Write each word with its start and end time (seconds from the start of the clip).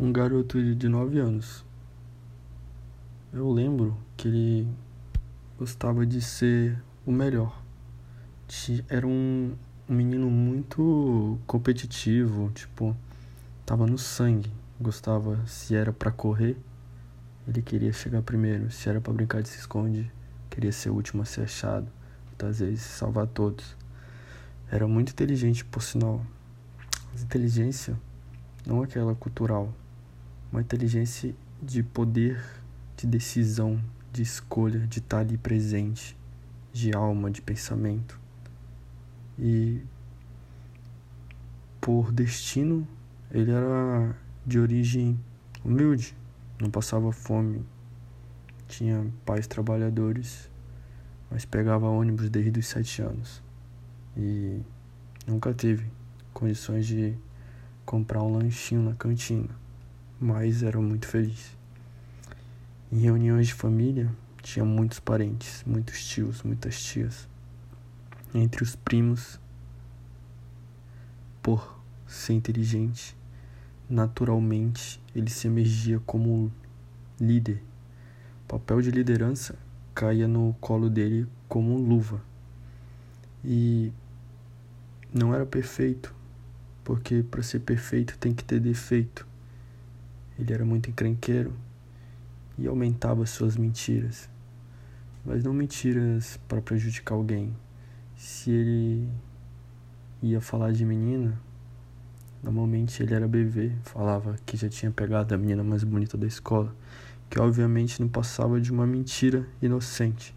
um 0.00 0.12
garoto 0.12 0.62
de 0.76 0.88
9 0.88 1.18
anos. 1.18 1.64
Eu 3.32 3.50
lembro 3.50 3.98
que 4.16 4.28
ele 4.28 4.68
gostava 5.58 6.06
de 6.06 6.20
ser 6.22 6.80
o 7.04 7.10
melhor. 7.10 7.60
Era 8.88 9.06
um, 9.06 9.56
menino 9.88 10.30
muito 10.30 11.38
competitivo, 11.46 12.50
tipo, 12.52 12.96
tava 13.66 13.86
no 13.86 13.98
sangue. 13.98 14.52
Gostava 14.80 15.44
se 15.46 15.74
era 15.74 15.92
para 15.92 16.12
correr, 16.12 16.56
ele 17.48 17.60
queria 17.60 17.92
chegar 17.92 18.22
primeiro, 18.22 18.70
se 18.70 18.88
era 18.88 19.00
para 19.00 19.12
brincar 19.12 19.42
de 19.42 19.48
se 19.48 19.58
esconde, 19.58 20.08
queria 20.48 20.70
ser 20.70 20.90
o 20.90 20.94
último 20.94 21.22
a 21.22 21.24
ser 21.24 21.42
achado, 21.42 21.88
muitas 22.26 22.60
vezes 22.60 22.82
salvar 22.82 23.26
todos. 23.26 23.76
Era 24.70 24.86
muito 24.86 25.10
inteligente, 25.10 25.64
por 25.64 25.82
sinal. 25.82 26.24
Mas 27.10 27.24
inteligência 27.24 27.98
não 28.64 28.82
aquela 28.82 29.14
cultural, 29.14 29.72
uma 30.50 30.60
inteligência 30.60 31.34
de 31.62 31.82
poder, 31.82 32.42
de 32.96 33.06
decisão, 33.06 33.82
de 34.12 34.22
escolha, 34.22 34.86
de 34.86 34.98
estar 34.98 35.20
ali 35.20 35.36
presente, 35.36 36.16
de 36.72 36.94
alma, 36.94 37.30
de 37.30 37.42
pensamento. 37.42 38.18
E 39.38 39.82
por 41.80 42.12
destino, 42.12 42.86
ele 43.30 43.50
era 43.50 44.16
de 44.46 44.58
origem 44.58 45.18
humilde, 45.64 46.16
não 46.60 46.70
passava 46.70 47.12
fome, 47.12 47.64
tinha 48.66 49.06
pais 49.24 49.46
trabalhadores, 49.46 50.50
mas 51.30 51.44
pegava 51.44 51.88
ônibus 51.88 52.28
desde 52.30 52.58
os 52.58 52.66
sete 52.66 53.02
anos. 53.02 53.42
E 54.16 54.60
nunca 55.26 55.52
teve 55.52 55.90
condições 56.32 56.86
de 56.86 57.14
comprar 57.84 58.22
um 58.22 58.36
lanchinho 58.36 58.82
na 58.82 58.94
cantina, 58.94 59.50
mas 60.20 60.62
era 60.62 60.80
muito 60.80 61.06
feliz. 61.06 61.56
Em 62.90 63.00
reuniões 63.00 63.48
de 63.48 63.54
família, 63.54 64.10
tinha 64.42 64.64
muitos 64.64 64.98
parentes, 64.98 65.62
muitos 65.66 66.04
tios, 66.04 66.42
muitas 66.42 66.82
tias. 66.82 67.28
Entre 68.34 68.62
os 68.62 68.74
primos, 68.74 69.38
por 71.42 71.78
ser 72.06 72.32
inteligente, 72.32 73.16
naturalmente 73.88 75.00
ele 75.14 75.30
se 75.30 75.46
emergia 75.46 76.00
como 76.00 76.50
líder. 77.20 77.62
O 78.44 78.48
papel 78.48 78.80
de 78.80 78.90
liderança 78.90 79.54
caía 79.94 80.26
no 80.26 80.56
colo 80.60 80.88
dele 80.88 81.28
como 81.46 81.76
luva. 81.76 82.22
E 83.44 83.92
não 85.12 85.34
era 85.34 85.44
perfeito, 85.44 86.14
porque 86.82 87.22
para 87.22 87.42
ser 87.42 87.60
perfeito 87.60 88.16
tem 88.18 88.32
que 88.34 88.42
ter 88.42 88.60
defeito. 88.60 89.27
Ele 90.38 90.52
era 90.52 90.64
muito 90.64 90.88
encrenqueiro 90.88 91.52
e 92.56 92.66
aumentava 92.66 93.26
suas 93.26 93.56
mentiras, 93.56 94.28
mas 95.24 95.42
não 95.42 95.52
mentiras 95.52 96.38
para 96.48 96.62
prejudicar 96.62 97.14
alguém. 97.14 97.56
Se 98.16 98.50
ele 98.50 99.08
ia 100.22 100.40
falar 100.40 100.72
de 100.72 100.84
menina, 100.84 101.40
normalmente 102.42 103.02
ele 103.02 103.14
era 103.14 103.26
bebê, 103.26 103.72
falava 103.82 104.36
que 104.46 104.56
já 104.56 104.68
tinha 104.68 104.90
pegado 104.90 105.34
a 105.34 105.38
menina 105.38 105.62
mais 105.62 105.84
bonita 105.84 106.16
da 106.16 106.26
escola, 106.26 106.74
que 107.28 107.40
obviamente 107.40 108.00
não 108.00 108.08
passava 108.08 108.60
de 108.60 108.72
uma 108.72 108.86
mentira 108.86 109.46
inocente. 109.60 110.34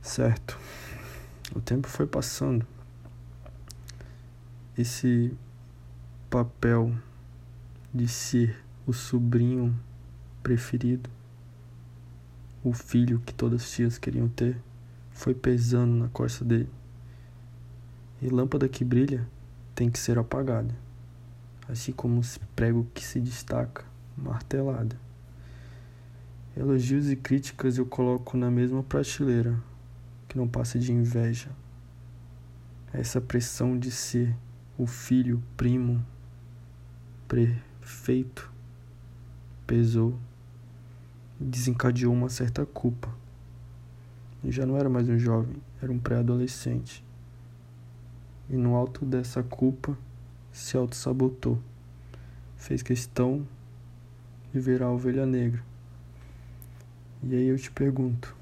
Certo. 0.00 0.58
O 1.54 1.60
tempo 1.60 1.88
foi 1.88 2.06
passando 2.06 2.66
esse 4.76 5.36
papel 6.30 6.94
de 7.92 8.06
ser 8.06 8.62
o 8.86 8.92
sobrinho 8.92 9.78
preferido, 10.42 11.10
o 12.62 12.72
filho 12.72 13.20
que 13.24 13.32
todas 13.32 13.62
as 13.62 13.70
tias 13.70 13.98
queriam 13.98 14.28
ter, 14.28 14.60
foi 15.10 15.34
pesando 15.34 15.94
na 15.94 16.08
costa 16.08 16.44
dele. 16.44 16.68
E 18.20 18.28
lâmpada 18.28 18.68
que 18.68 18.84
brilha 18.84 19.28
tem 19.74 19.90
que 19.90 19.98
ser 19.98 20.18
apagada, 20.18 20.74
assim 21.68 21.92
como 21.92 22.20
esse 22.20 22.38
prego 22.56 22.86
que 22.92 23.04
se 23.04 23.20
destaca, 23.20 23.84
martelada. 24.16 24.98
Elogios 26.56 27.08
e 27.10 27.16
críticas 27.16 27.78
eu 27.78 27.86
coloco 27.86 28.36
na 28.36 28.50
mesma 28.50 28.82
prateleira, 28.82 29.56
que 30.28 30.36
não 30.36 30.48
passa 30.48 30.78
de 30.78 30.92
inveja. 30.92 31.50
Essa 32.92 33.20
pressão 33.20 33.78
de 33.78 33.90
ser 33.90 34.34
o 34.76 34.86
filho, 34.86 35.42
primo, 35.56 36.04
prefeito, 37.88 38.52
pesou 39.66 40.14
e 41.40 41.44
desencadeou 41.44 42.12
uma 42.12 42.28
certa 42.28 42.66
culpa. 42.66 43.08
E 44.44 44.52
já 44.52 44.66
não 44.66 44.76
era 44.76 44.90
mais 44.90 45.08
um 45.08 45.18
jovem, 45.18 45.56
era 45.82 45.90
um 45.90 45.98
pré-adolescente. 45.98 47.02
E 48.50 48.56
no 48.56 48.76
alto 48.76 49.06
dessa 49.06 49.42
culpa 49.42 49.96
se 50.52 50.76
auto-sabotou. 50.76 51.58
Fez 52.58 52.82
questão 52.82 53.46
de 54.52 54.60
virar 54.60 54.86
a 54.86 54.92
ovelha 54.92 55.24
negra. 55.24 55.64
E 57.22 57.34
aí 57.34 57.46
eu 57.46 57.56
te 57.56 57.70
pergunto: 57.70 58.36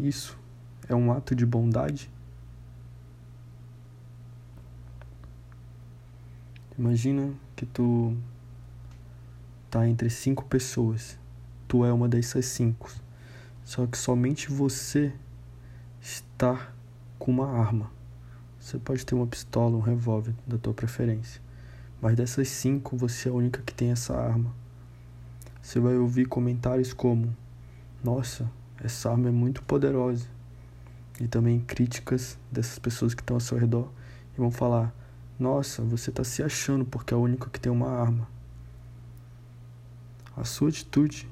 isso 0.00 0.36
é 0.88 0.94
um 0.96 1.12
ato 1.12 1.32
de 1.32 1.46
bondade? 1.46 2.10
Imagina 6.82 7.32
que 7.54 7.64
tu 7.64 8.16
tá 9.70 9.86
entre 9.86 10.10
cinco 10.10 10.44
pessoas. 10.46 11.16
Tu 11.68 11.84
é 11.84 11.92
uma 11.92 12.08
dessas 12.08 12.46
cinco. 12.46 12.92
Só 13.62 13.86
que 13.86 13.96
somente 13.96 14.50
você 14.50 15.12
está 16.00 16.72
com 17.20 17.30
uma 17.30 17.48
arma. 17.48 17.88
Você 18.58 18.80
pode 18.80 19.06
ter 19.06 19.14
uma 19.14 19.28
pistola, 19.28 19.76
um 19.76 19.80
revólver 19.80 20.34
da 20.44 20.58
tua 20.58 20.74
preferência. 20.74 21.40
Mas 22.00 22.16
dessas 22.16 22.48
cinco, 22.48 22.96
você 22.96 23.28
é 23.28 23.30
a 23.30 23.34
única 23.36 23.62
que 23.62 23.72
tem 23.72 23.92
essa 23.92 24.18
arma. 24.18 24.52
Você 25.62 25.78
vai 25.78 25.96
ouvir 25.96 26.24
comentários 26.24 26.92
como: 26.92 27.32
Nossa, 28.02 28.50
essa 28.82 29.08
arma 29.08 29.28
é 29.28 29.32
muito 29.32 29.62
poderosa. 29.62 30.26
E 31.20 31.28
também 31.28 31.60
críticas 31.60 32.36
dessas 32.50 32.80
pessoas 32.80 33.14
que 33.14 33.22
estão 33.22 33.36
ao 33.36 33.40
seu 33.40 33.56
redor 33.56 33.88
e 34.34 34.40
vão 34.40 34.50
falar: 34.50 34.92
nossa, 35.38 35.82
você 35.82 36.10
está 36.10 36.22
se 36.22 36.42
achando 36.42 36.84
porque 36.84 37.12
é 37.12 37.16
o 37.16 37.20
único 37.20 37.50
que 37.50 37.58
tem 37.58 37.72
uma 37.72 37.88
arma. 37.88 38.28
A 40.36 40.44
sua 40.44 40.68
atitude, 40.68 41.28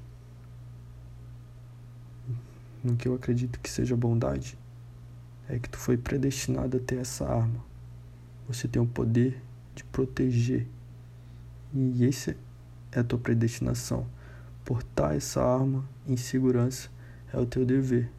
no 2.82 2.96
que 2.96 3.06
eu 3.06 3.14
acredito 3.14 3.60
que 3.60 3.70
seja 3.70 3.96
bondade, 3.96 4.58
é 5.48 5.58
que 5.58 5.68
tu 5.68 5.78
foi 5.78 5.96
predestinado 5.96 6.76
a 6.76 6.80
ter 6.80 6.96
essa 6.96 7.26
arma. 7.26 7.64
Você 8.48 8.66
tem 8.66 8.80
o 8.80 8.86
poder 8.86 9.40
de 9.74 9.84
proteger. 9.84 10.66
E 11.72 12.04
esse 12.04 12.36
é 12.92 13.00
a 13.00 13.04
tua 13.04 13.18
predestinação. 13.18 14.06
Portar 14.64 15.14
essa 15.14 15.42
arma 15.42 15.84
em 16.06 16.16
segurança 16.16 16.88
é 17.32 17.38
o 17.38 17.46
teu 17.46 17.64
dever. 17.64 18.10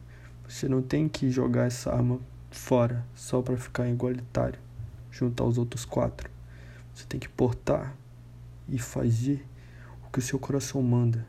Você 0.48 0.68
não 0.68 0.80
tem 0.80 1.08
que 1.08 1.30
jogar 1.30 1.66
essa 1.66 1.92
arma 1.92 2.18
fora 2.50 3.04
só 3.14 3.42
para 3.42 3.56
ficar 3.56 3.88
igualitário 3.88 4.58
junto 5.12 5.42
aos 5.42 5.58
outros 5.58 5.84
quatro. 5.84 6.28
Você 6.92 7.04
tem 7.04 7.20
que 7.20 7.28
portar 7.28 7.94
e 8.68 8.78
fazer 8.78 9.46
o 10.06 10.10
que 10.10 10.18
o 10.18 10.22
seu 10.22 10.38
coração 10.38 10.82
manda. 10.82 11.24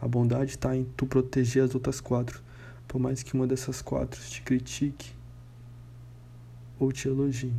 A 0.00 0.08
bondade 0.08 0.52
está 0.52 0.74
em 0.74 0.84
tu 0.96 1.04
proteger 1.04 1.64
as 1.64 1.74
outras 1.74 2.00
quatro, 2.00 2.40
por 2.88 2.98
mais 2.98 3.22
que 3.22 3.34
uma 3.34 3.46
dessas 3.46 3.82
quatro 3.82 4.18
te 4.22 4.40
critique 4.40 5.12
ou 6.78 6.90
te 6.90 7.08
elogie. 7.08 7.52